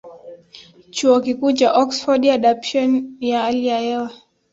[0.95, 4.11] Chuo Kikuu cha Oxford Adaptation ya Hali ya Hewa